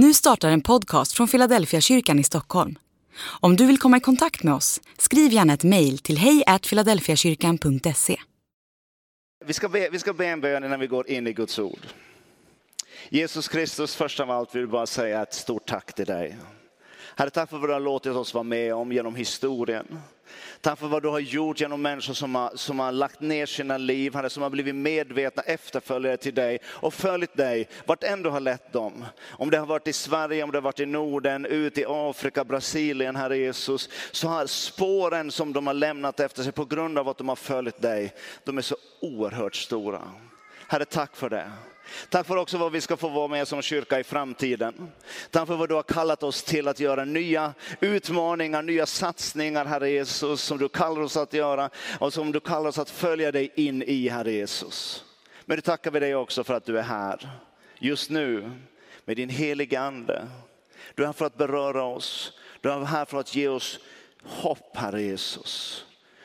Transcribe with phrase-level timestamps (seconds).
[0.00, 2.78] Nu startar en podcast från Philadelphia kyrkan i Stockholm.
[3.40, 8.16] Om du vill komma i kontakt med oss, skriv gärna ett mejl till hejfiladelfiakyrkan.se.
[9.44, 11.86] Vi ska, be, vi ska be en bön innan vi går in i Guds ord.
[13.08, 16.36] Jesus Kristus, först av allt vill vi bara säga ett stort tack till dig.
[17.16, 20.00] Herre, tack för vad du har låtit oss vara med om genom historien.
[20.60, 23.78] Tack för vad du har gjort genom människor som har, som har lagt ner sina
[23.78, 28.30] liv, Herre, som har blivit medvetna efterföljare till dig och följt dig vart än du
[28.30, 29.04] har lett dem.
[29.26, 32.44] Om det har varit i Sverige, om det har varit i Norden, ut i Afrika,
[32.44, 37.08] Brasilien, Herre Jesus, så har spåren som de har lämnat efter sig på grund av
[37.08, 40.02] att de har följt dig, de är så oerhört stora.
[40.68, 41.50] Herre, tack för det.
[42.08, 44.92] Tack för också vad vi ska få vara med som kyrka i framtiden.
[45.30, 49.90] Tack för vad du har kallat oss till att göra nya utmaningar, nya satsningar, Herre
[49.90, 53.52] Jesus, som du kallar oss att göra och som du kallar oss att följa dig
[53.54, 55.04] in i, Herre Jesus.
[55.44, 57.28] Men du tackar vi dig också för att du är här,
[57.78, 58.50] just nu,
[59.04, 60.26] med din heliga Ande.
[60.94, 63.80] Du är här för att beröra oss, du är här för att ge oss
[64.22, 65.84] hopp, Herre Jesus.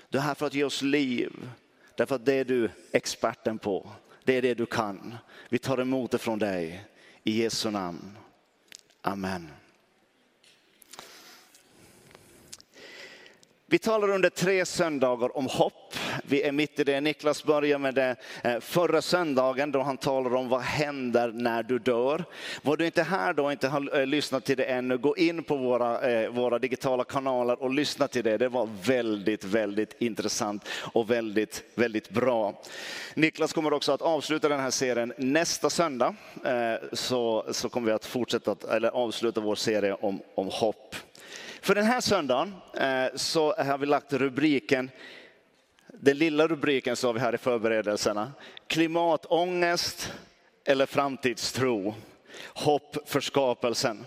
[0.09, 1.49] Du är här för att ge oss liv,
[1.95, 3.89] därför att det är du experten på.
[4.23, 5.15] Det är det du kan.
[5.49, 6.85] Vi tar emot det från dig.
[7.23, 8.17] I Jesu namn.
[9.01, 9.49] Amen.
[13.73, 15.95] Vi talar under tre söndagar om hopp.
[16.23, 17.01] Vi är mitt i det.
[17.01, 21.79] Niklas började med det eh, förra söndagen då han talade om vad händer när du
[21.79, 22.23] dör.
[22.61, 25.43] Var du inte här då och inte har eh, lyssnat till det ännu, gå in
[25.43, 28.37] på våra, eh, våra digitala kanaler och lyssna till det.
[28.37, 32.61] Det var väldigt, väldigt intressant och väldigt, väldigt bra.
[33.13, 36.15] Niklas kommer också att avsluta den här serien nästa söndag.
[36.91, 40.95] Så, så kommer vi att fortsätta, eller avsluta vår serie om, om hopp.
[41.63, 44.91] För den här söndagen eh, så har vi lagt rubriken,
[45.87, 48.31] den lilla rubriken som har vi här i förberedelserna,
[48.67, 50.13] klimatångest
[50.65, 51.95] eller framtidstro,
[52.53, 54.05] hopp för skapelsen.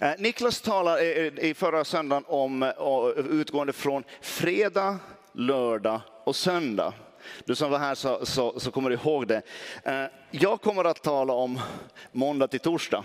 [0.00, 2.70] Eh, Niklas talade i förra söndagen om, eh,
[3.30, 4.98] utgående från fredag,
[5.32, 6.92] lördag och söndag.
[7.44, 9.42] Du som var här så, så, så kommer du ihåg det.
[10.30, 11.60] Jag kommer att tala om
[12.12, 13.04] måndag till torsdag.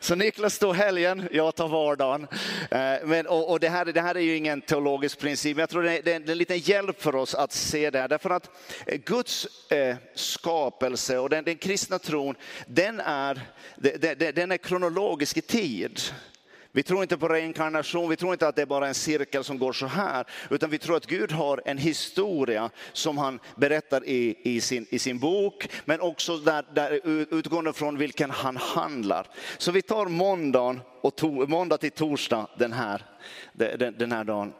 [0.00, 2.26] Så Niklas tog helgen, jag tar vardagen.
[2.70, 5.70] Eh, men, och, och det, här, det här är ju ingen teologisk princip, men jag
[5.70, 8.08] tror det är, det är en liten hjälp för oss att se det här.
[8.08, 8.50] Därför att
[8.86, 12.34] eh, Guds eh, skapelse och den, den kristna tron,
[12.66, 13.40] den är,
[13.76, 16.00] den, den är kronologisk i tid.
[16.72, 19.58] Vi tror inte på reinkarnation, vi tror inte att det är bara en cirkel som
[19.58, 24.38] går så här, utan vi tror att Gud har en historia som han berättar i,
[24.42, 27.00] i, sin, i sin bok, men också där, där,
[27.34, 29.26] utgående från vilken han handlar.
[29.58, 33.02] Så vi tar måndagen och to, måndag till torsdag den här,
[33.52, 34.52] den, den här dagen.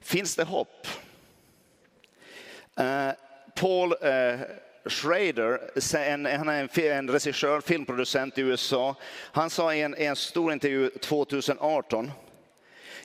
[0.00, 0.86] Finns det hopp?
[2.76, 3.10] Eh,
[3.54, 4.40] Paul eh,
[4.84, 5.60] Schrader,
[5.96, 8.96] en, han är en, en regissör, filmproducent i USA.
[9.32, 12.12] Han sa i en, en stor intervju 2018,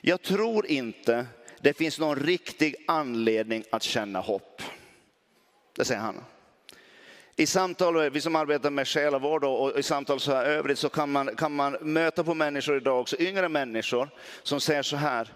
[0.02, 1.26] jag tror inte
[1.62, 4.62] det finns någon riktig anledning att känna hopp.
[5.76, 6.24] Det säger han.
[7.36, 11.12] I samtal, vi som arbetar med själavård och i samtal så här övrigt så kan
[11.12, 14.10] man, kan man möta på människor idag också, yngre människor
[14.44, 15.34] som säger så här,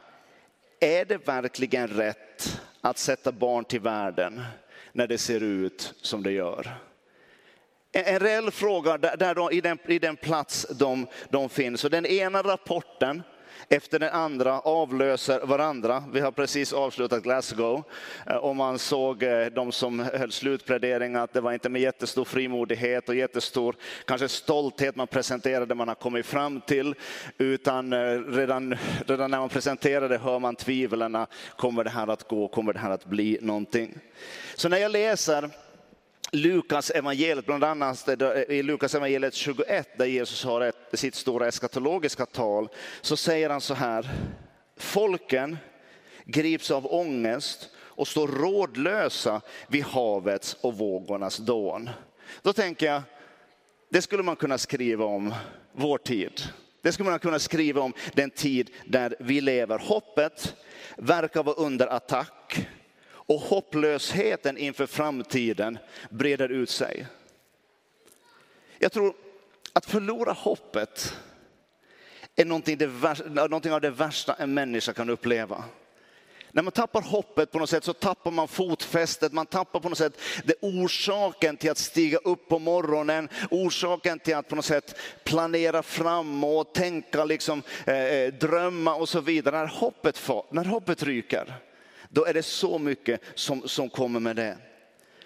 [0.79, 4.41] är det verkligen rätt att sätta barn till världen
[4.93, 6.77] när det ser ut som det gör.
[7.91, 11.83] En reell fråga där de, i, den, i den plats de, de finns.
[11.83, 13.23] Och den ena rapporten
[13.69, 16.03] efter den andra avlöser varandra.
[16.13, 17.83] Vi har precis avslutat Glasgow
[18.27, 22.25] eh, och man såg eh, de som höll slutplädering att det var inte med jättestor
[22.25, 23.75] frimodighet och jättestor
[24.05, 26.95] kanske stolthet man presenterade det man har kommit fram till,
[27.37, 28.75] utan eh, redan,
[29.07, 31.25] redan när man presenterade hör man tvivlen.
[31.55, 32.47] Kommer det här att gå?
[32.47, 33.97] Kommer det här att bli någonting?
[34.55, 35.49] Så när jag läser
[36.31, 41.47] Lukas evangeliet, bland annat eh, i Lukas evangeliet 21, där Jesus har ett, sitt stora
[41.47, 42.69] eskatologiska tal,
[43.01, 44.09] så säger han så här,
[44.77, 45.57] folken
[46.25, 51.89] grips av ångest och står rådlösa vid havets och vågornas dån.
[52.41, 53.01] Då tänker jag,
[53.89, 55.33] det skulle man kunna skriva om
[55.71, 56.41] vår tid.
[56.81, 59.79] Det skulle man kunna skriva om den tid där vi lever.
[59.79, 60.55] Hoppet
[60.97, 62.31] verkar vara under attack
[63.29, 65.77] och hopplösheten inför framtiden
[66.09, 67.07] breder ut sig.
[68.79, 69.13] Jag tror
[69.73, 71.15] att förlora hoppet
[72.35, 72.89] är någonting, det,
[73.29, 75.63] någonting av det värsta en människa kan uppleva.
[76.51, 79.97] När man tappar hoppet på något sätt så tappar man fotfästet, man tappar på något
[79.97, 84.95] sätt det orsaken till att stiga upp på morgonen, orsaken till att på något sätt
[85.23, 89.57] planera framåt, tänka, liksom, eh, eh drömma och så vidare.
[89.57, 91.55] När hoppet, när hoppet ryker,
[92.09, 94.57] då är det så mycket som, som kommer med det.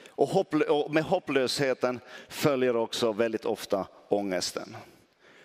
[0.07, 1.99] Och, hopplö och med hopplösheten
[2.29, 4.75] följer också väldigt ofta ångesten.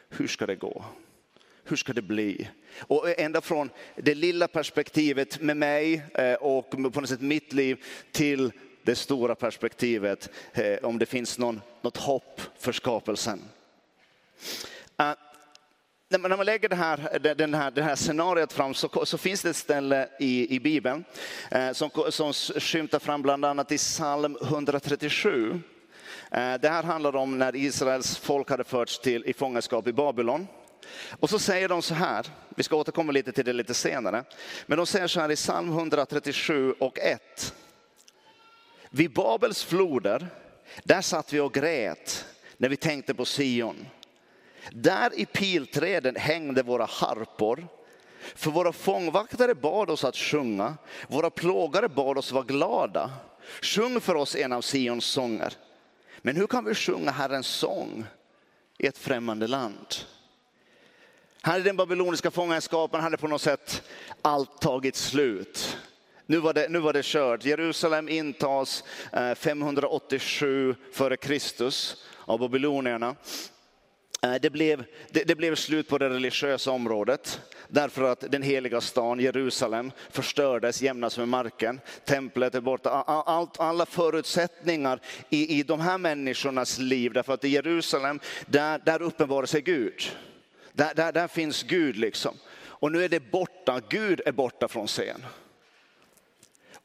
[0.09, 0.85] Hur ska det gå?
[1.65, 2.49] Hur ska det bli?
[2.79, 7.85] Och ända från det lilla perspektivet med mig eh, och på något sätt mitt liv
[8.13, 8.53] till
[8.83, 13.43] det stora perspektivet, eh, om det finns någon, något hopp för skapelsen.
[14.99, 15.13] Eh,
[16.15, 19.43] Uh, när man lägger det här, den här, det här scenariot fram så, så finns
[19.43, 21.05] det ett ställe i, i Bibeln
[21.51, 25.61] eh, som, som skymtar fram bland annat i psalm 137.
[26.31, 30.47] Eh, det här handlar om när Israels folk hade förts till, i fångenskap i Babylon.
[31.21, 32.27] Och så säger de så här,
[32.57, 34.25] vi ska återkomma lite till det lite senare,
[34.67, 37.55] men de säger så här i psalm 137 och 1.
[38.91, 40.27] Vid Babels floder,
[40.85, 42.27] där satt vi och grät
[42.57, 43.87] när vi tänkte på Sion.
[44.73, 47.69] Där i pilträden hängde våra harpor.
[48.35, 50.77] För våra fångvaktare bad oss att sjunga,
[51.09, 53.11] våra plågare bad oss vara glada.
[53.63, 55.53] Sjung för oss en av Sions sånger.
[56.19, 58.05] Men hur kan vi sjunga Herrens sång
[58.79, 59.95] i ett främmande land?
[61.43, 63.83] Här i den babyloniska fångenskapen hade på något sätt
[64.23, 65.79] allt tagit slut.
[66.27, 67.45] Nu var det, nu var det kört.
[67.45, 73.17] Jerusalem intas eh, 587 före Kristus av babylonierna.
[74.23, 78.81] Eh, det blev, det, det, blev slut på det religiösa området därför att den heliga
[78.81, 81.81] stan Jerusalem förstördes, jämnas med marken.
[82.05, 82.91] Templet är borta.
[82.91, 89.03] Allt, alla förutsättningar i, i de här människornas liv, därför att i Jerusalem, där, där
[89.03, 90.11] uppenbarar sig Gud.
[90.73, 92.35] Där, där, där finns Gud liksom.
[92.61, 95.25] Och nu är det borta, Gud är borta från scen.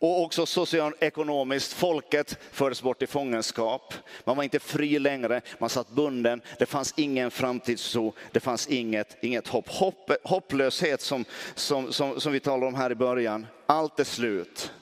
[0.03, 3.93] Och också socioekonomiskt, folket fördes bort i fångenskap.
[4.23, 6.41] Man var inte fri längre, man satt bunden.
[6.59, 9.69] Det fanns ingen framtidstro, det fanns inget, inget hopp.
[9.69, 13.47] hopp hopplöshet som, som, som, som vi talade om här i början.
[13.65, 14.73] Allt är slut,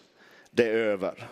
[0.51, 1.27] det är över.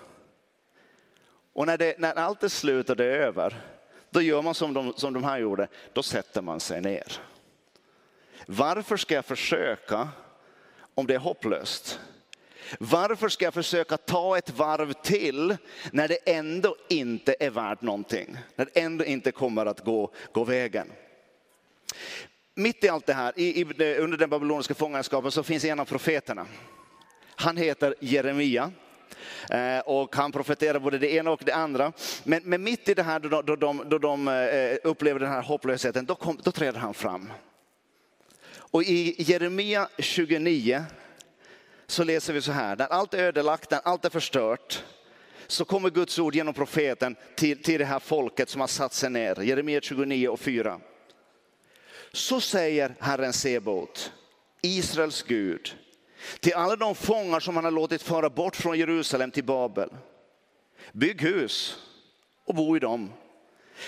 [1.53, 3.61] Och när, det, när allt är slut och det är över,
[4.09, 7.21] då gör man som de, som de här gjorde, då sätter man sig ner.
[8.45, 10.09] Varför ska jag försöka
[10.95, 11.99] om det är hopplöst?
[12.79, 15.57] Varför ska jag försöka ta ett varv till
[15.91, 18.37] när det ändå inte är värt någonting?
[18.55, 20.87] När det ändå inte kommer att gå, gå vägen.
[22.55, 25.85] Mitt i allt det här, i, i, under den babyloniska fångenskapen, så finns en av
[25.85, 26.45] profeterna.
[27.35, 28.71] Han heter Jeremia.
[29.49, 31.93] Eh, och han profeterar både det ena och det andra.
[32.23, 35.41] Men, men mitt i det här, då, då, de, då de eh, upplever den här
[35.41, 37.31] hopplösheten, då, kom, då träder han fram.
[38.71, 40.85] Och i Jeremia 29
[41.99, 44.83] så läser vi så här, när allt är ödelagt, när allt är förstört,
[45.47, 49.09] så kommer Guds ord genom profeten till, till det här folket som har satt sig
[49.09, 49.41] ner.
[49.41, 50.79] Jeremia 29 och 4.
[52.11, 54.11] Så säger Herren Sebot,
[54.61, 55.75] Israels Gud,
[56.39, 59.89] till alla de fångar som han har låtit föra bort från Jerusalem till Babel.
[60.91, 61.77] Bygg hus
[62.45, 63.13] och bo i dem.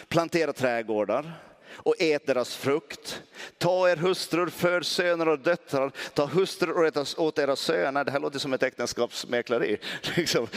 [0.08, 1.34] Plantera trädgårdar
[1.74, 3.24] och ät deras frukt.
[3.58, 5.92] Ta er hustrur, föd söner och döttrar.
[6.14, 8.04] Ta hustrur åt era söner.
[8.04, 9.78] Det här låter som ett äktenskapsmäkleri.
[10.16, 10.48] Liksom.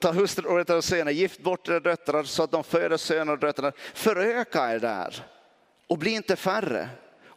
[0.00, 3.38] Ta hustrur åt era söner, gift bort era döttrar så att de föder söner och
[3.38, 3.72] döttrar.
[3.94, 5.24] Föröka er där
[5.86, 6.88] och bli inte färre.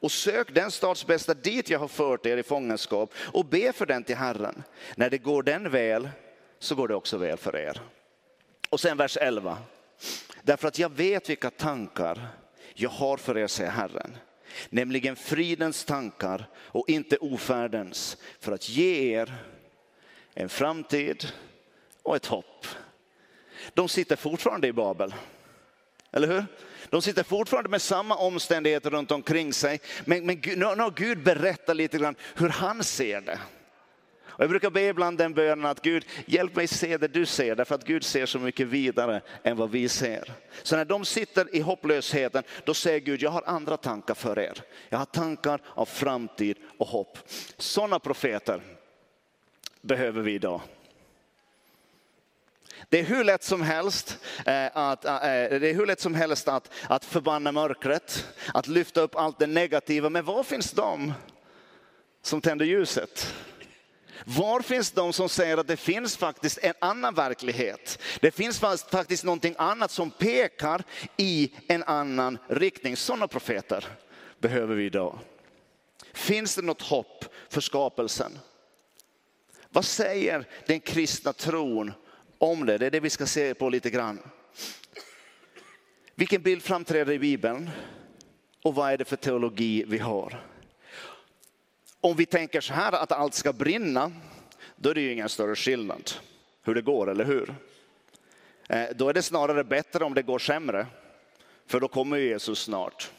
[0.01, 3.85] Och sök den stads bästa dit jag har fört er i fångenskap och be för
[3.85, 4.63] den till Herren.
[4.95, 6.09] När det går den väl
[6.59, 7.81] så går det också väl för er.
[8.69, 9.57] Och sen vers 11.
[10.44, 12.27] Därför att jag vet vilka tankar
[12.74, 14.18] jag har för er, säger Herren.
[14.69, 19.35] Nämligen fridens tankar och inte ofärdens, för att ge er
[20.33, 21.31] en framtid
[22.04, 22.68] och ett hopp.
[23.73, 25.16] De sitter fortfarande i Babel,
[26.11, 26.45] eller hur?
[26.90, 31.75] De sitter fortfarande med samma omständigheter runt omkring sig, men, men nu har Gud berättat
[31.75, 33.40] lite grann hur han ser det.
[34.40, 37.56] Och jag brukar be ibland den bönen att Gud, hjälp mig se det du ser,
[37.56, 40.34] därför att Gud ser så mycket vidare än vad vi ser.
[40.64, 44.62] Så när de sitter i hopplösheten, då säger Gud, jag har andra tankar för er.
[44.90, 47.18] Jag har tankar av framtid och hopp.
[47.58, 48.62] Sådana profeter
[49.81, 50.62] behöver vi idag.
[52.90, 56.16] Det är hur lätt som helst, eh, att, eh, eh, det är hur lätt som
[56.16, 60.10] helst att, att förbanna mörkret, att lyfta upp allt det negativa.
[60.10, 61.14] Men var finns de
[62.22, 63.34] som tänder ljuset?
[64.26, 67.99] Var finns de som säger att det finns faktiskt en annan verklighet?
[68.21, 70.83] Det finns faktiskt någonting annat som pekar
[71.18, 72.97] i en annan riktning.
[72.97, 73.85] Sådana profeter
[74.40, 75.19] behöver vi idag.
[76.14, 78.40] Finns det något hopp för skapelsen?
[79.69, 81.94] Vad säger den kristna tron
[82.38, 82.78] om det?
[82.78, 84.19] Det är det vi ska se på lite grann.
[86.16, 87.69] Vilken bild framträder i Bibeln?
[88.64, 90.45] Och vad är det för teologi vi har?
[92.01, 94.11] Om vi tänker så här att allt ska brinna,
[94.75, 96.11] då är det ju ingen större skillnad
[96.63, 97.56] hur det går, eller hur?
[98.69, 100.87] Eh, då är det snarare bättre om det går sämre.
[101.68, 103.11] För då kommer Jesus snart.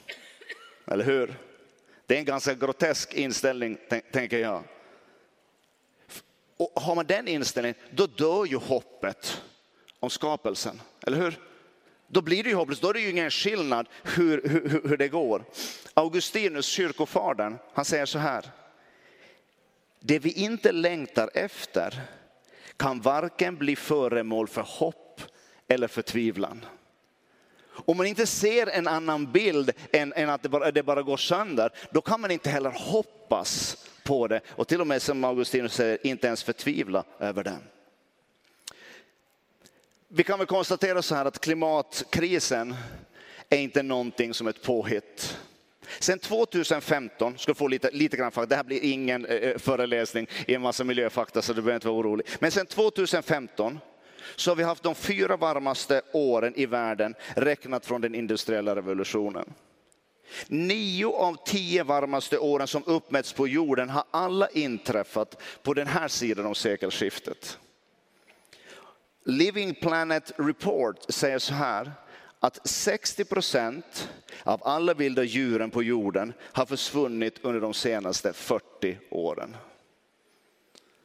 [0.87, 1.35] Eller hur?
[2.07, 3.79] Det är en ganska grotesk inställning,
[4.13, 4.63] tänker jag.
[6.57, 9.43] Och har man den inställningen, då dör ju hoppet
[10.01, 10.81] om skapelsen.
[11.07, 11.39] Eller hur?
[12.07, 15.09] Då blir det ju hopplöst, då är det ju ingen skillnad hur, hur, hur det
[15.09, 15.45] går.
[15.95, 18.51] Augustinus, kyrkofadern, han säger så här.
[20.01, 22.03] Det vi inte längtar efter
[22.77, 25.23] kan varken bli föremål för hopp
[25.69, 26.65] eller förtvivlan.
[27.85, 31.17] Om man inte ser en annan bild än, än att det bara, det bara går
[31.17, 34.41] sönder, då kan man inte heller hoppas på det.
[34.49, 37.57] Och till och med som Augustinus säger, inte ens förtvivla över det.
[40.09, 42.75] Vi kan väl konstatera så här att klimatkrisen
[43.49, 45.39] är inte någonting som ett påhitt.
[45.99, 50.27] Sen 2015, ska få lite, lite grann fakta, det här blir ingen eh, eh, föreläsning
[50.47, 52.27] i en massa miljöfakta så du behöver inte vara orolig.
[52.39, 53.79] Men sen 2015
[54.37, 59.53] så har vi haft de fyra varmaste åren i världen räknat från den industriella revolutionen.
[60.47, 66.09] Nio av tio varmaste åren som uppmätts på jorden har alla inträffat på den här
[66.09, 67.59] sidan om sekelskiftet.
[69.25, 71.93] Living Planet Report säger så här
[72.41, 74.11] att 60 procent
[74.43, 79.57] av alla vilda djuren på jorden har försvunnit under de senaste 40 åren.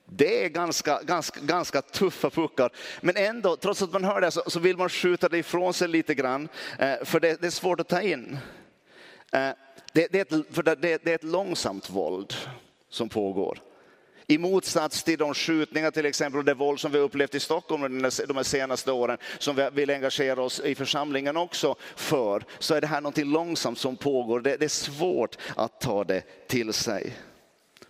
[0.06, 2.72] Det är ganska, ganska, ganska tuffa puckar.
[3.02, 5.88] Men ändå, trots att man hör det så, så vill man skjuta det ifrån sig
[5.88, 6.50] lite grann.
[6.80, 8.38] Eh, för det, det, är svårt att ta in.
[9.32, 9.50] Eh,
[9.94, 12.34] det, det, är ett, för det, det är ett långsamt våld
[12.90, 13.60] som pågår.
[14.28, 18.02] I motsats till de skjutningar till exempel och det våld som vi upplevt i Stockholm
[18.28, 22.88] de senaste åren, som vi vill engagera oss i församlingen också för, så är det
[22.88, 24.40] här någonting långsamt som pågår.
[24.40, 27.18] Det, det är svårt att ta det till sig.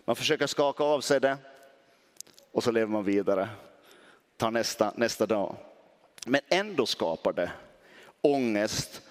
[0.04, 1.36] Man försöker skaka av sig det
[2.52, 3.48] och så lever man vidare,
[4.36, 5.56] tar nästa, nästa dag.
[6.26, 7.50] Men ändå skapar det
[8.20, 9.02] ångest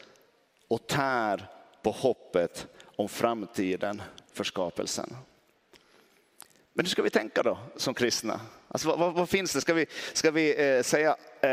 [0.68, 1.48] och tär
[1.82, 4.02] på hoppet om framtiden
[4.34, 5.16] för skapelsen.
[6.78, 8.40] Men hur ska vi tänka då som kristna?
[8.68, 9.62] Alltså, vad, vad, vad finns det?
[9.62, 11.10] Ska vi, ska vi eh, säga,
[11.42, 11.50] eh,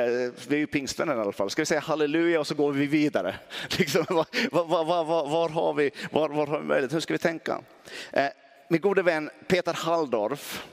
[0.49, 2.87] vi är ju pingstvänner i alla fall, ska vi säga halleluja och så går vi
[2.87, 3.35] vidare?
[3.79, 4.27] Liksom, var,
[4.65, 6.95] var, var, var, har vi, var, var har vi möjlighet?
[6.95, 7.61] Hur ska vi tänka?
[8.13, 8.27] Eh,
[8.69, 10.67] min gode vän Peter Halldorf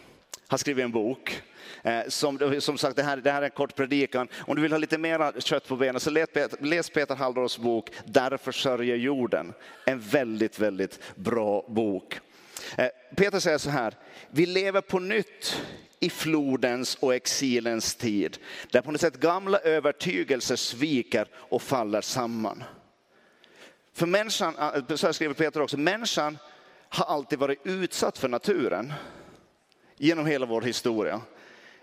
[0.47, 1.41] har skrivit en bok.
[1.83, 4.27] Eh, som, som sagt, det här, det här är en kort predikan.
[4.37, 6.29] Om du vill ha lite mer kött på benen så läs,
[6.59, 9.53] läs Peter Halldorfs bok Därför sörjer jorden.
[9.85, 12.19] En väldigt, väldigt bra bok.
[12.77, 13.93] Eh, Peter säger så här,
[14.29, 15.61] vi lever på nytt
[15.99, 18.38] i flodens och exilens tid,
[18.71, 22.63] där på något sätt gamla övertygelser sviker och faller samman.
[23.93, 26.38] För människan, eh, så här skriver Peter också, människan
[26.89, 28.93] har alltid varit utsatt för naturen
[29.97, 31.21] genom hela vår historia.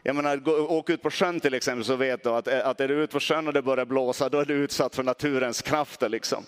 [0.07, 2.89] Jag menar, åk ut på sjön till exempel så vet du att, eh, att är
[2.89, 6.09] du ute på sjön och det börjar blåsa, då är du utsatt för naturens krafter.
[6.09, 6.47] Liksom.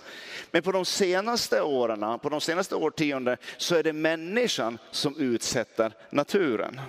[0.50, 5.92] Men på de senaste åren, på de senaste årtiondena, så är det människan som utsätter
[6.10, 6.80] naturen.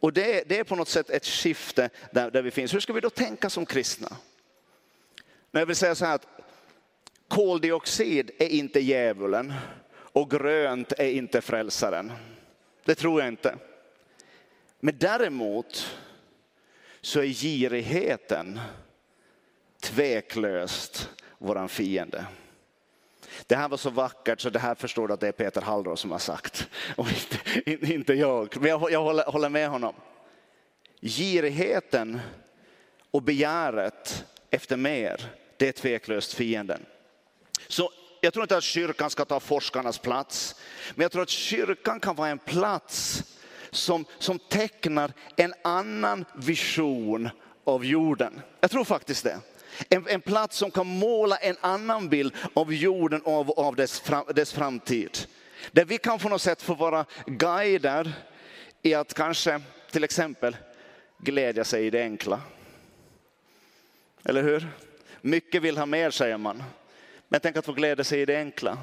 [0.00, 2.74] Och det, det är på något sätt ett skifte där, där vi finns.
[2.74, 4.16] Hur ska vi då tänka som kristna?
[5.50, 6.26] Men jag vill säga så här att
[7.28, 9.52] koldioxid är inte djävulen
[9.96, 12.12] och grönt är inte frälsaren.
[12.84, 13.56] Det tror jag inte.
[14.84, 15.96] Men däremot
[17.00, 18.60] så är girigheten
[19.82, 22.26] tveklöst våran fiende.
[23.46, 25.98] Det här var så vackert så det här förstår du att det är Peter Halldorf
[25.98, 26.68] som har sagt.
[26.96, 27.06] Och
[27.66, 29.94] inte, inte jag, men jag, jag håller, håller med honom.
[31.00, 32.20] Girigheten
[33.10, 36.86] och begäret efter mer, det är tveklöst fienden.
[37.68, 40.60] Så jag tror inte att kyrkan ska ta forskarnas plats,
[40.94, 43.24] men jag tror att kyrkan kan vara en plats
[43.74, 47.30] som, som tecknar en annan vision
[47.64, 48.40] av jorden.
[48.60, 49.40] Jag tror faktiskt det.
[49.88, 54.00] En, en plats som kan måla en annan bild av jorden och av, av dess,
[54.00, 55.18] fram, dess framtid.
[55.72, 58.12] Där vi kan på något sätt få vara guider
[58.82, 60.56] i att kanske till exempel
[61.18, 62.40] glädja sig i det enkla.
[64.24, 64.68] Eller hur?
[65.20, 66.62] Mycket vill ha mer säger man.
[67.28, 68.78] Men tänk att få glädja sig i det enkla.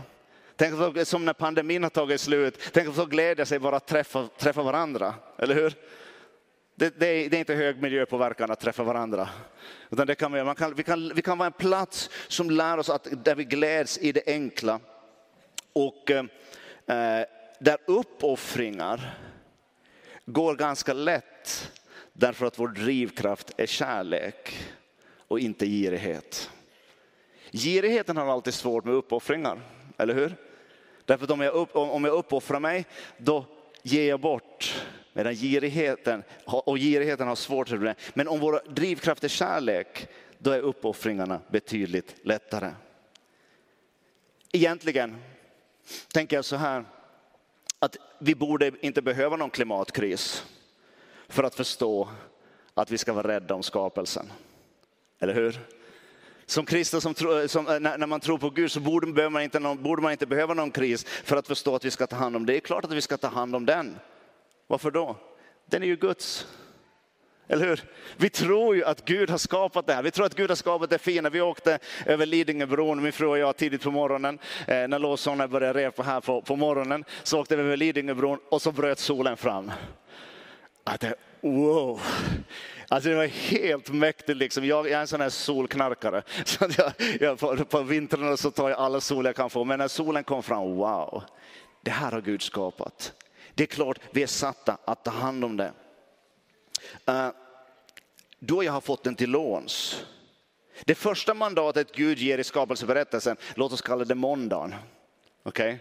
[0.61, 3.87] Tänk så, som när pandemin har tagit slut, tänk att få glädja sig bara att
[3.87, 5.73] träffa, träffa varandra, eller hur?
[6.75, 9.29] Det, det, är, det, är, inte hög miljöpåverkan att träffa varandra.
[9.89, 12.77] Utan det kan vi, man kan, vi, kan, vi kan vara en plats som lär
[12.77, 14.79] oss att där vi gläds i det enkla.
[15.73, 16.25] Och eh,
[16.85, 17.25] eh,
[17.59, 19.19] där uppoffringar
[20.25, 21.71] går ganska lätt
[22.13, 24.63] därför att vår drivkraft är kärlek
[25.27, 26.49] och inte girighet.
[27.51, 29.59] Girigheten har alltid svårt med uppoffringar,
[29.97, 30.35] eller hur?
[31.11, 32.85] Därför att om jag, upp, om jag uppoffrar mig,
[33.17, 33.45] då
[33.81, 37.95] ger jag bort Medan girigheten, och girigheten har svårt för det.
[38.13, 42.71] Men om vår drivkraft är kärlek, då är uppoffringarna betydligt lättare.
[44.51, 45.15] Egentligen
[46.13, 46.85] tänker jag så här,
[47.79, 50.45] att vi borde inte behöva någon klimatkris
[51.27, 52.09] för att förstå
[52.73, 54.31] att vi ska vara rädda om skapelsen.
[55.19, 55.59] Eller hur?
[56.51, 57.15] Som kristen, som,
[57.47, 60.11] som eh, när, när, man tror på Gud så borde man, inte någon, borde man
[60.11, 62.53] inte behöva någon kris för att förstå att vi ska ta hand om det.
[62.53, 63.99] Det är klart att vi ska ta hand om den.
[64.67, 65.15] Varför då?
[65.65, 66.47] Den är ju Guds.
[67.47, 67.83] Eller hur?
[68.17, 70.03] Vi tror ju att Gud har skapat det här.
[70.03, 71.29] Vi tror att Gud har skapat det fina.
[71.29, 74.39] Vi åkte över Lidingöbron, min fru och jag, tidigt på morgonen.
[74.67, 78.61] Eh, när lovsångarna började repa här på, på morgonen så åkte vi över Lidingöbron och
[78.61, 79.71] så bröt solen fram.
[80.83, 82.01] Att det, wow!
[82.91, 84.37] Alltså det var helt mäktigt.
[84.37, 84.65] Liksom.
[84.65, 86.23] Jag, jag är en sån här solknarkare.
[86.45, 89.63] Så jag, jag, på, på vintrarna så tar jag alla sol jag kan få.
[89.63, 91.23] Men när solen kom fram, wow!
[91.81, 93.13] Det här har Gud skapat.
[93.53, 95.71] Det är klart vi är satta att ta hand om det.
[97.05, 97.31] Eh, uh,
[98.39, 100.05] då jag har fått den till låns.
[100.85, 104.75] Det första mandatet Gud ger i skapelseberättelsen, låt oss kalla det måndagen.
[105.43, 105.77] Okay?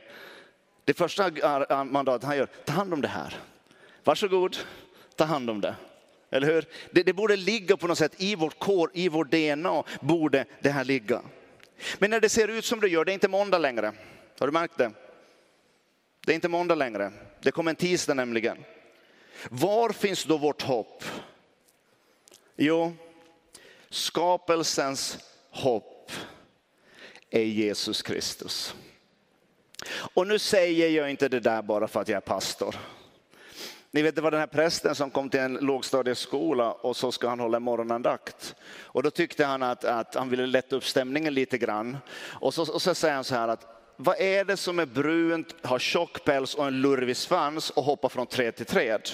[0.84, 1.30] Det första
[1.84, 3.38] mandatet han gör, ta hand om det här.
[4.04, 4.56] Varsågod,
[5.16, 5.74] ta hand om det.
[6.30, 6.64] Eller hur?
[6.90, 10.70] Det, det borde ligga på något sätt i vårt kår, i vårt DNA, borde det
[10.70, 11.22] här ligga.
[11.98, 13.92] Men när det ser ut som det gör, det är inte måndag längre.
[14.38, 14.92] Har du märkt det?
[16.26, 17.12] Det är inte måndag längre.
[17.42, 18.58] Det kommer en tisdag nämligen.
[19.50, 21.04] Var finns då vårt hopp?
[22.56, 22.92] Jo,
[23.88, 25.18] skapelsens
[25.50, 26.12] hopp
[27.30, 28.74] är Jesus Kristus.
[30.14, 32.76] Och nu säger jag inte det där bara för att jag är pastor.
[33.92, 37.28] Ni vet det var den här prästen som kom till en lågstadieskola och så ska
[37.28, 38.54] han hålla en morgonandakt.
[38.82, 41.98] Och då tyckte han att, att han ville lätta upp stämningen lite grann.
[42.20, 43.66] Och så, och så säger han så här att
[43.96, 48.08] vad är det som är brunt, har tjock päls och en lurvig svans och hoppar
[48.08, 49.10] från träd till träd?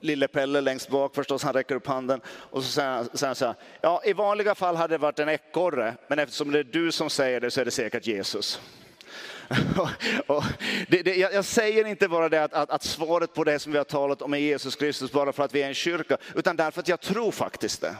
[0.00, 3.34] Lille Pelle längst bak förstås, han räcker upp handen och så säger han, säger han
[3.34, 6.64] så här, ja i vanliga fall hade det varit en ekorre, men eftersom det är
[6.64, 8.60] du som säger det så är det säkert Jesus.
[10.26, 10.44] och
[10.88, 13.78] det, det, jag, säger inte bara det att, att, att, svaret på det som vi
[13.78, 16.80] har talat om är Jesus Kristus bara för att vi är en kyrka, utan därför
[16.80, 17.96] att jag tror faktiskt det.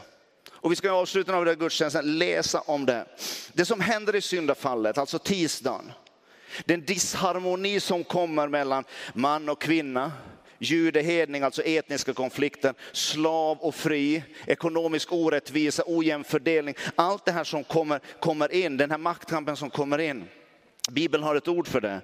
[0.51, 3.05] Och vi ska i avslutningen av den här gudstjänsten läsa om det.
[3.53, 5.91] Det som händer i syndafallet, alltså tisdagen.
[6.65, 10.11] Den disharmoni som kommer mellan man och kvinna,
[10.59, 16.75] judehedning, alltså etniska konflikten, slav och fri, ekonomisk orättvisa, ojämn fördelning.
[16.95, 20.27] Allt det här som kommer, kommer in, den här maktkampen som kommer in.
[20.91, 22.01] Bibeln har ett ord för det.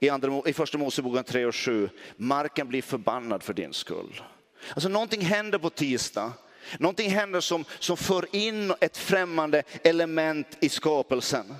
[0.00, 1.88] I, andra, i första Moseboken 3 och 7.
[2.16, 4.22] Marken blir förbannad för din skull.
[4.70, 6.32] Alltså någonting händer på tisdag.
[6.78, 11.54] Någonting händer som, som för in ett främmande element i skapelsen.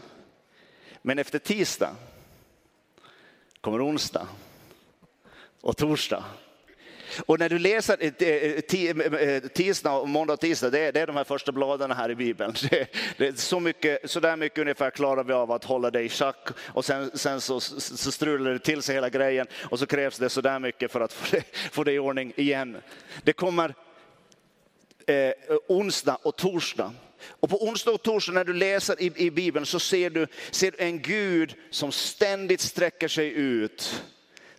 [1.03, 1.97] Men efter tisdag
[3.61, 4.29] kommer onsdag
[5.61, 6.25] och torsdag
[7.27, 11.07] och när du läser eh, eh, eh, tisdag, måndag och tisdag, det är, det är
[11.07, 12.55] de här första bladen här i Bibeln.
[12.71, 16.05] Det, det är så, mycket, så där mycket ungefär klarar vi av att hålla dig
[16.05, 19.87] i schack och sen, sen så, så strular det till sig hela grejen och så
[19.87, 21.42] krävs det så där mycket för att få det,
[21.73, 22.77] få det i ordning igen.
[23.23, 23.75] Det kommer
[25.07, 25.33] eh,
[25.69, 26.92] onsdag och torsdag.
[27.40, 30.71] Och på onsdag och torsdag när du läser i, i Bibeln så ser du, ser
[30.71, 34.03] du en Gud som ständigt sträcker sig ut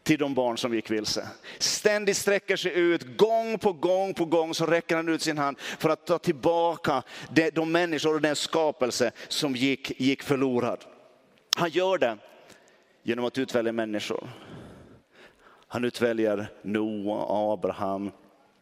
[0.07, 1.27] till de barn som gick vilse.
[1.59, 5.59] Ständigt sträcker sig ut, gång på gång på gång så räcker han ut sin hand
[5.59, 7.03] för att ta tillbaka
[7.53, 10.85] de människor och den skapelse som gick, gick förlorad.
[11.55, 12.17] Han gör det
[13.03, 14.29] genom att utvälja människor.
[15.67, 18.11] Han utväljer Noa, Abraham,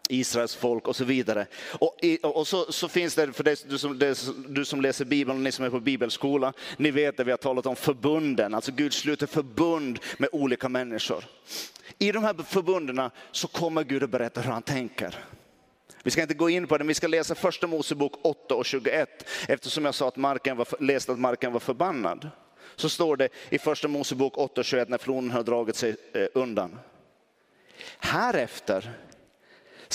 [0.09, 1.47] Israels folk och så vidare.
[1.71, 5.37] Och, och så, så, finns det, för det, du, som, det, du som läser Bibeln
[5.37, 8.71] och ni som är på bibelskola, ni vet det vi har talat om förbunden, alltså
[8.71, 11.25] Gud sluter förbund med olika människor.
[11.99, 15.15] I de här förbunden så kommer Gud att berätta hur han tänker.
[16.03, 18.65] Vi ska inte gå in på det, men vi ska läsa första Mosebok 8 och
[18.65, 19.29] 21.
[19.47, 22.29] Eftersom jag sa att marken var, läste att marken var förbannad.
[22.75, 26.27] Så står det i första Mosebok 8 och 21 när floden har dragit sig eh,
[26.33, 26.79] undan.
[27.99, 28.93] Härefter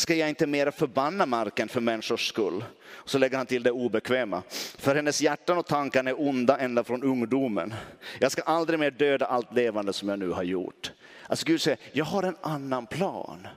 [0.00, 2.64] ska jag inte mer förbanna marken för människors skull.
[3.04, 4.42] så lägger han till det obekväma.
[4.78, 7.74] För hennes hjärtan och tankar är onda ända från ungdomen.
[8.18, 10.92] Jag ska aldrig mer döda allt levande som jag nu har gjort.
[11.26, 13.48] Alltså Gud säger, jag har en annan plan.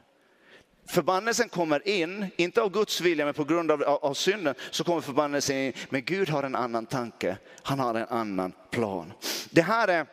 [0.88, 5.02] Förbannelsen kommer in, inte av Guds vilja men på grund av, av synden så kommer
[5.02, 5.74] förbannelsen in.
[5.90, 9.14] Men Gud har en annan tanke, han har en annan plan.
[9.50, 10.06] Det här är,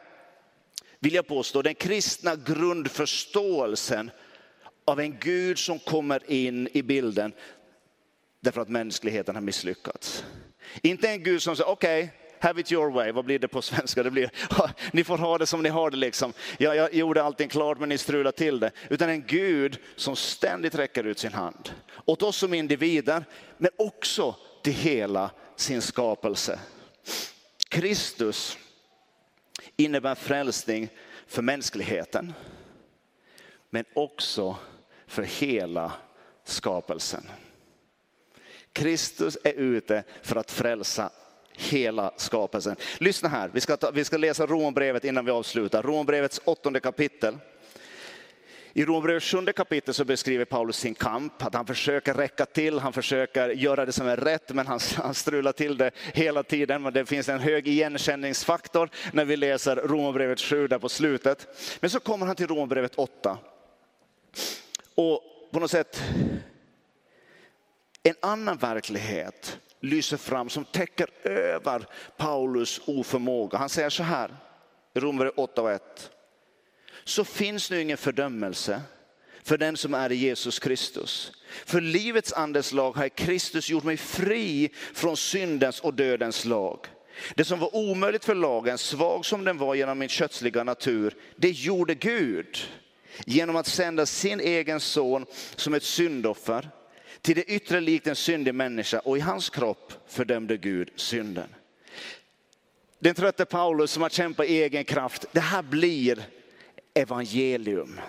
[0.98, 4.10] vill jag påstå, den kristna grundförståelsen
[4.90, 7.32] av en Gud som kommer in i bilden
[8.40, 10.24] därför att mänskligheten har misslyckats.
[10.82, 13.12] Inte en Gud som säger, okej, okay, have it your way.
[13.12, 14.02] Vad blir det på svenska?
[14.02, 14.30] Det blir,
[14.92, 16.32] ni får ha det som ni har det liksom.
[16.58, 18.70] Jag, jag gjorde allting klart men ni strulade till det.
[18.90, 21.70] Utan en Gud som ständigt räcker ut sin hand.
[22.04, 23.24] Åt oss som individer,
[23.58, 26.58] men också till hela sin skapelse.
[27.68, 28.58] Kristus
[29.76, 30.88] innebär frälsning
[31.26, 32.32] för mänskligheten,
[33.70, 34.56] men också
[35.10, 35.92] för hela
[36.44, 37.22] skapelsen.
[38.72, 41.10] Kristus är ute för att frälsa
[41.52, 42.76] hela skapelsen.
[42.98, 45.82] Lyssna här, vi ska, ta, vi ska läsa Rombrevet innan vi avslutar.
[45.82, 47.38] Rombrevets åttonde kapitel.
[48.72, 52.92] I Rombrevets sjunde kapitel så beskriver Paulus sin kamp, att han försöker räcka till, han
[52.92, 56.82] försöker göra det som är rätt, men han, han strular till det hela tiden.
[56.82, 61.46] Men det finns en hög igenkänningsfaktor när vi läser Rombrevet 7 där på slutet.
[61.80, 63.38] Men så kommer han till Rombrevet 8.
[65.00, 66.02] Och på något sätt,
[68.02, 71.86] en annan verklighet lyser fram som täcker över
[72.16, 73.58] Paulus oförmåga.
[73.58, 74.36] Han säger så här,
[74.94, 76.10] i Romarbrevet 8 och 1
[77.04, 78.82] så finns nu ingen fördömelse
[79.42, 81.32] för den som är i Jesus Kristus.
[81.64, 86.86] För livets andes lag har Kristus gjort mig fri från syndens och dödens lag.
[87.34, 91.50] Det som var omöjligt för lagen, svag som den var genom min kötsliga natur, det
[91.50, 92.58] gjorde Gud
[93.26, 96.70] genom att sända sin egen son som ett syndoffer
[97.20, 101.48] till det yttre likt en syndig människa och i hans kropp fördömde Gud synden.
[102.98, 106.22] Den trötte Paulus som har kämpat i egen kraft, det här blir
[106.94, 108.00] evangelium.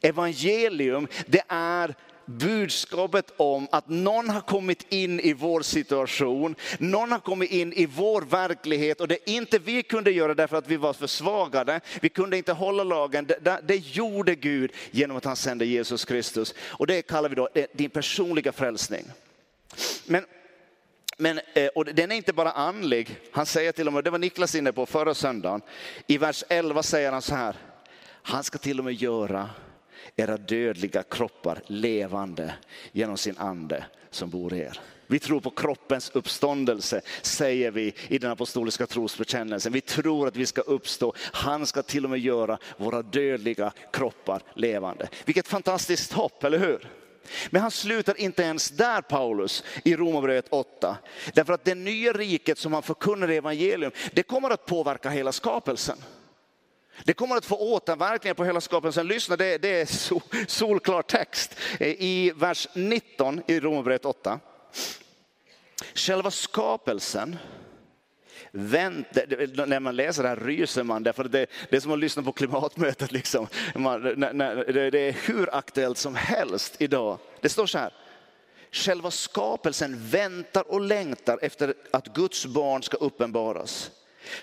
[0.00, 1.94] Evangelium, det är
[2.28, 7.86] budskapet om att någon har kommit in i vår situation, någon har kommit in i
[7.86, 9.00] vår verklighet.
[9.00, 12.84] Och det inte vi kunde göra därför att vi var försvagade, vi kunde inte hålla
[12.84, 16.54] lagen, det, det gjorde Gud genom att han sände Jesus Kristus.
[16.60, 19.04] Och det kallar vi då din personliga frälsning.
[20.06, 20.24] Men
[21.20, 24.18] men, eh, och den är inte bara andlig, han säger till och med, det var
[24.18, 25.62] Niklas inne på förra söndagen,
[26.06, 27.56] i vers 11 säger han så här,
[28.22, 29.50] han ska till och med göra
[30.16, 32.54] era dödliga kroppar levande
[32.92, 34.80] genom sin ande som bor i er.
[35.10, 39.72] Vi tror på kroppens uppståndelse, säger vi i den apostoliska trosbekännelsen.
[39.72, 41.14] Vi tror att vi ska uppstå.
[41.18, 45.08] Han ska till och med göra våra dödliga kroppar levande.
[45.24, 46.88] Vilket fantastiskt hopp, eller hur?
[47.50, 50.96] Men han slutar inte ens där Paulus i Romarbrevet 8.
[51.34, 55.32] Därför att det nya riket som han förkunnar i evangelium, det kommer att påverka hela
[55.32, 55.98] skapelsen.
[57.04, 59.06] Det kommer att få återverkningar på hela skapelsen.
[59.06, 61.56] Lyssna, det, det är sol, solklar text.
[61.80, 64.40] Eh, I vers 19 i Romarbrevet 8.
[65.94, 67.36] Själva skapelsen,
[68.50, 69.06] vänt,
[69.66, 72.32] när man läser det här ryser man, därför det, det är som att lyssna på
[72.32, 73.12] klimatmötet.
[73.12, 73.46] Liksom.
[73.74, 77.18] Man, det är hur aktuellt som helst idag.
[77.40, 77.92] Det står så här,
[78.72, 83.90] själva skapelsen väntar och längtar efter att Guds barn ska uppenbaras.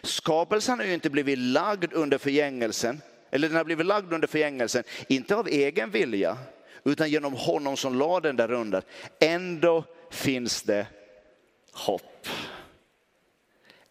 [0.03, 4.83] Skapelsen har ju inte blivit lagd under förgängelsen, eller den har blivit lagd under förgängelsen,
[5.07, 6.37] inte av egen vilja,
[6.83, 8.83] utan genom honom som lade den där under.
[9.19, 10.87] Ändå finns det
[11.71, 12.27] hopp.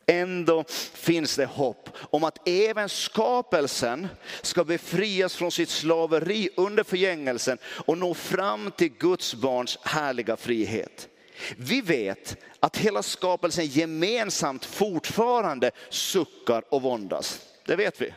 [0.07, 4.09] Ändå finns det hopp om att även skapelsen
[4.43, 11.09] ska befrias från sitt slaveri under förgängelsen och nå fram till Guds barns härliga frihet.
[11.57, 17.41] Vi vet att hela skapelsen gemensamt fortfarande suckar och våndas.
[17.67, 18.15] Det vet vi,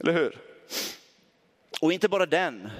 [0.00, 0.38] eller hur?
[1.80, 2.70] Och inte bara den,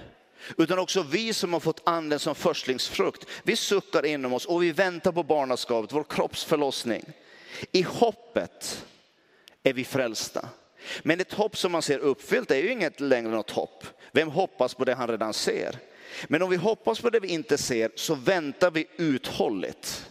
[0.59, 3.27] utan också vi som har fått anden som förstlingsfrukt.
[3.43, 7.05] Vi suckar inom oss och vi väntar på barnaskapet, vår kroppsförlossning.
[7.73, 8.85] I hoppet
[9.63, 10.49] är vi frälsta.
[11.03, 13.85] Men ett hopp som man ser uppfyllt är ju inget längre något hopp.
[14.13, 15.79] Vem hoppas på det han redan ser?
[16.29, 20.11] Men om vi hoppas på det vi inte ser så väntar vi uthålligt.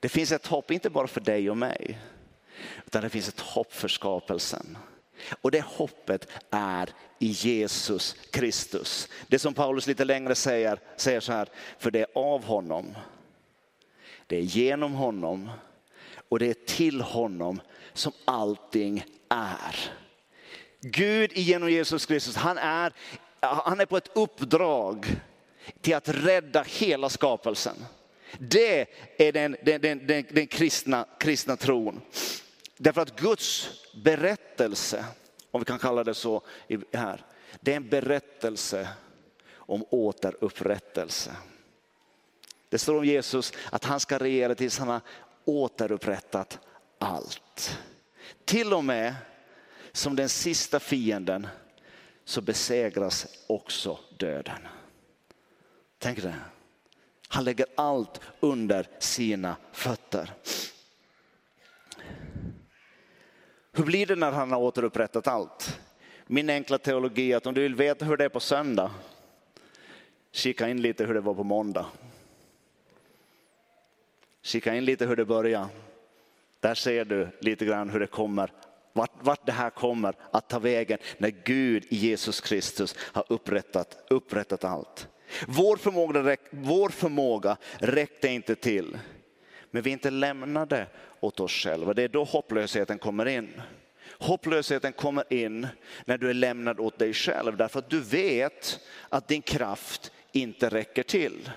[0.00, 1.98] Det finns ett hopp, inte bara för dig och mig,
[2.86, 4.78] utan det finns ett hopp för skapelsen.
[5.40, 9.08] Och det hoppet är i Jesus Kristus.
[9.26, 12.94] Det som Paulus lite längre säger, säger så här, för det är av honom,
[14.26, 15.50] det är genom honom
[16.28, 17.60] och det är till honom
[17.92, 19.76] som allting är.
[20.80, 22.92] Gud genom Jesus Kristus, han är
[23.42, 25.20] han är på ett uppdrag
[25.80, 27.76] till att rädda hela skapelsen.
[28.38, 32.00] Det är den, den, den, den, den kristna, kristna tron.
[32.76, 35.04] Därför att Guds berättelse,
[35.50, 36.42] om vi kan kalla det så
[36.92, 37.24] här,
[37.60, 38.88] det är en berättelse
[39.54, 41.36] om återupprättelse.
[42.68, 45.00] Det står om Jesus att han ska regera tills han har
[45.44, 46.58] återupprättat
[46.98, 47.78] allt.
[48.44, 49.14] Till och med
[49.92, 51.46] som den sista fienden
[52.24, 54.68] så besegras också döden.
[55.98, 56.34] Tänk det.
[57.28, 60.30] Han lägger allt under sina fötter.
[63.72, 65.80] Hur blir det när han har återupprättat allt?
[66.26, 68.90] Min enkla teologi är att om du vill veta hur det är på söndag,
[70.32, 71.86] kika in lite hur det var på måndag.
[74.42, 75.66] Kika in lite hur det börjar.
[76.60, 78.52] Där ser du lite grann hur det kommer,
[78.92, 84.04] vart, vart det här kommer att ta vägen när Gud i Jesus Kristus har upprättat,
[84.10, 85.08] upprättat allt.
[85.48, 88.98] Vår förmåga, vår förmåga räckte inte till,
[89.70, 90.86] men vi är inte lämnade
[91.20, 91.94] åt oss själva.
[91.94, 93.62] Det är då hopplösheten kommer in.
[94.18, 95.66] Hopplösheten kommer in
[96.04, 100.68] när du är lämnad åt dig själv därför att du vet att din kraft inte
[100.68, 101.50] räcker till.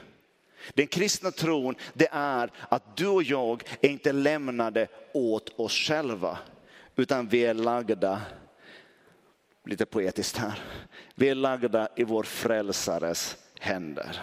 [0.74, 6.38] Den kristna tron det är att du och jag är inte lämnade åt oss själva
[6.96, 8.22] utan vi är lagda,
[9.66, 10.60] lite poetiskt här,
[11.16, 14.20] vi är lagda i vår frälsares händer.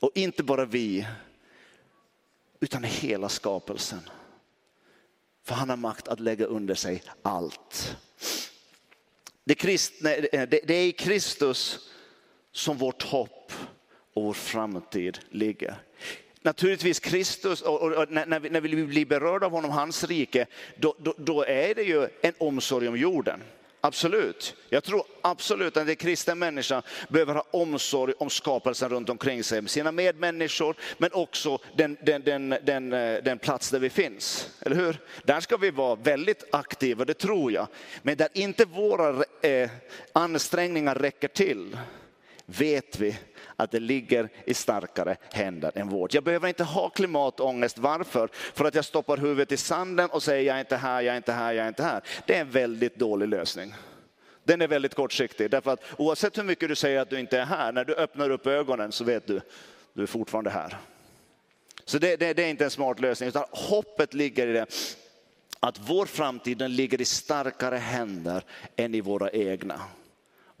[0.00, 1.06] Och inte bara vi,
[2.60, 4.00] utan hela skapelsen.
[5.44, 7.96] För han har makt att lägga under sig allt.
[9.44, 11.90] Det, kristna, det är i Kristus
[12.52, 13.52] som vårt hopp
[14.14, 15.82] och vår framtid ligger.
[16.42, 20.46] Naturligtvis Kristus, och, och, och när, vi, när vi blir berörda av honom, hans rike,
[20.76, 23.40] då, då, då är det ju en omsorg om jorden.
[23.84, 24.56] Absolut.
[24.68, 29.68] Jag tror absolut att en kristen människa behöver ha omsorg om skapelsen runt omkring sig,
[29.68, 34.50] sina medmänniskor, men också den, den, den, den, eh, den plats där vi finns.
[34.60, 35.00] Eller hur?
[35.24, 37.68] Där ska vi vara väldigt aktiva, det tror jag.
[38.02, 39.70] Men där inte våra eh,
[40.12, 41.76] ansträngningar räcker till,
[42.46, 43.18] vet vi
[43.56, 46.14] att det ligger i starkare händer än vårt.
[46.14, 47.78] Jag behöver inte ha klimatångest.
[47.78, 48.28] Varför?
[48.32, 51.16] För att jag stoppar huvudet i sanden och säger jag är inte här, jag är
[51.16, 52.02] inte här, jag är inte här.
[52.26, 53.74] Det är en väldigt dålig lösning.
[54.44, 55.50] Den är väldigt kortsiktig.
[55.50, 58.30] Därför att oavsett hur mycket du säger att du inte är här, när du öppnar
[58.30, 59.40] upp ögonen så vet du,
[59.92, 60.76] du är fortfarande här.
[61.84, 64.66] Så det, det, det är inte en smart lösning, utan hoppet ligger i det
[65.60, 68.44] att vår framtid ligger i starkare händer
[68.76, 69.80] än i våra egna.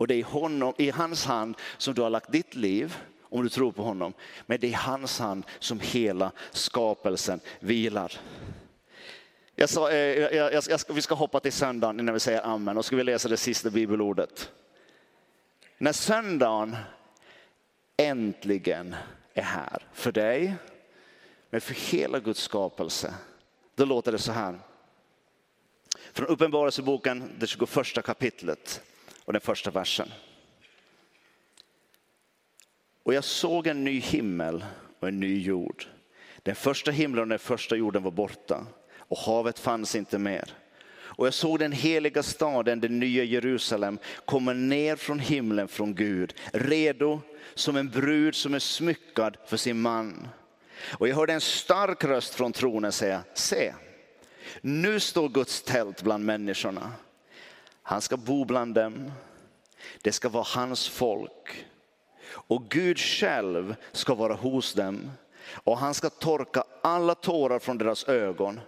[0.02, 3.48] Och det är honom, i hans hand som du har lagt ditt liv, om du
[3.48, 4.12] tror på honom.
[4.46, 8.12] Men det är i hans hand som hela skapelsen vilar.
[9.54, 12.78] Jag sa, eh, jag, jag, jag, vi ska hoppa till söndagen innan vi säger amen
[12.78, 14.50] och ska vi läsa det sista bibelordet.
[15.78, 16.76] När söndagen
[17.96, 18.96] äntligen
[19.34, 20.54] är här för dig,
[21.50, 23.14] men för hela Guds skapelse,
[23.74, 24.58] då låter det så här.
[26.12, 28.82] Från Uppenbarelseboken, det 21 kapitlet
[29.32, 30.08] och den första versen.
[33.02, 34.64] Och jag såg en ny himmel
[35.00, 35.84] och en ny jord.
[36.42, 38.66] Den första himlen och den första jorden var borta
[38.96, 40.44] och havet fanns inte mer.
[40.94, 46.34] Och jag såg den heliga staden, den nya Jerusalem, komma ner från himlen från Gud,
[46.52, 47.20] redo
[47.54, 50.28] som en brud som är smyckad för sin man.
[50.98, 53.74] Och jag hörde en stark röst från tronen säga, se,
[54.60, 56.92] nu står Guds tält bland människorna
[57.82, 59.12] han ska bo bland dem.
[60.02, 61.66] Det ska vara hans folk.
[62.24, 65.10] Och Gud själv ska vara hos dem.
[65.52, 68.60] Och han ska torka alla tårar från deras ögon.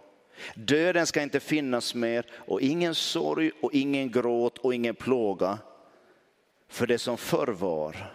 [0.54, 5.58] Döden ska inte finnas mer och ingen sorg och ingen gråt och ingen plåga.
[6.68, 8.12] För det som förr var,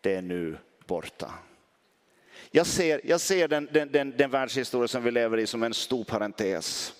[0.00, 1.30] det är nu borta.
[2.50, 5.74] Jag ser, jag ser den, den, den, den världshistoria som vi lever i som en
[5.74, 6.94] stor parentes.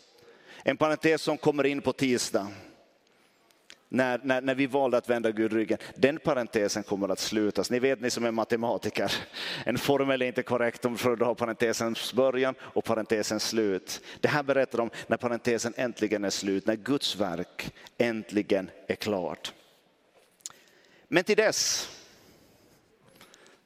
[0.62, 2.48] En parentes som kommer in på tisdag
[3.94, 7.70] när, när, när vi valde att vända Gud ryggen, den parentesen kommer att slutas.
[7.70, 9.12] Ni vet ni som är matematiker,
[9.64, 14.00] en formel är inte korrekt om du har parentesens början och parentesens slut.
[14.20, 19.52] Det här berättar om när parentesen äntligen är slut, när Guds verk äntligen är klart.
[21.08, 21.90] Men till dess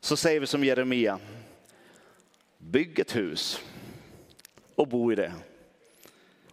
[0.01, 1.19] så säger vi som Jeremia,
[2.59, 3.61] bygg ett hus
[4.75, 5.33] och bo i det.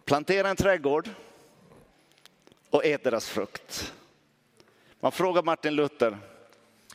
[0.04, 1.08] Plantera en trädgård
[2.76, 3.94] och ät deras frukt.
[5.00, 6.18] Man frågar Martin Luther,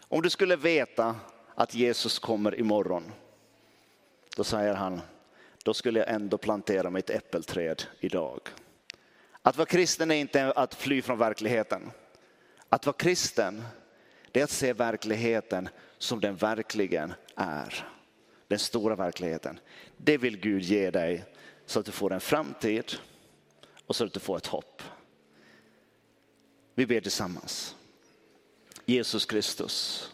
[0.08, 1.16] om du skulle veta
[1.56, 3.12] att Jesus kommer imorgon,
[4.36, 5.02] då säger han,
[5.64, 8.40] då skulle jag ändå plantera mitt äppelträd idag.
[9.42, 11.92] Att vara kristen är inte att fly från verkligheten.
[12.70, 13.64] Att vara kristen,
[14.32, 17.88] det är att se verkligheten som den verkligen är.
[18.48, 19.60] Den stora verkligheten.
[19.98, 21.24] Det vill Gud ge dig
[21.66, 22.92] så att du får en framtid
[23.86, 24.82] och så att du får ett hopp.
[26.82, 27.76] Vi ber tillsammans.
[28.86, 30.10] Jesus Kristus,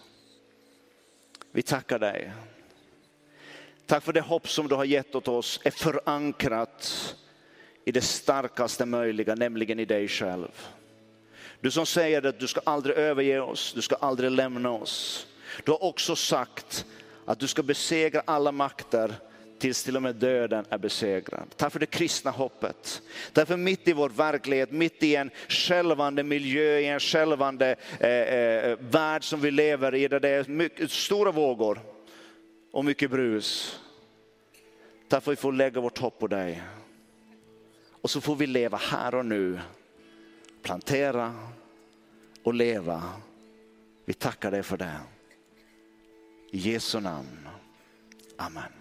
[1.52, 2.32] vi tackar dig.
[3.86, 7.16] Tack för det hopp som du har gett åt oss är förankrat
[7.86, 10.68] i det starkaste möjliga, nämligen i dig själv.
[11.62, 15.28] Du som säger att du ska aldrig överge oss, du ska aldrig lämna oss.
[15.66, 16.86] Du har också sagt
[17.26, 19.16] att du ska besegra alla makter
[19.60, 21.46] tills till och med döden är besegrad.
[21.56, 23.02] Tack för det kristna hoppet.
[23.34, 28.78] Därför mitt i vår verklighet, mitt i en skälvande miljö, i en skälvande eh, eh,
[28.80, 31.80] värld som vi lever i, där det är mycket, stora vågor
[32.72, 33.80] och mycket brus.
[35.08, 36.64] Tack för att vi får lägga vårt hopp på dig.
[38.02, 39.60] Och så får vi leva här och nu,
[40.62, 41.36] plantera
[42.44, 43.04] och leva.
[44.06, 45.00] Vi tackar dig för det.
[46.52, 47.48] I Jesu namn.
[48.38, 48.77] Amen.